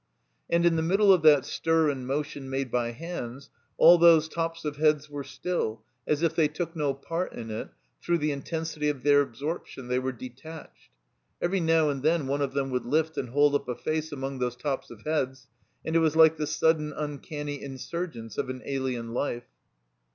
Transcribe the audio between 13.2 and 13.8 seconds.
hold up a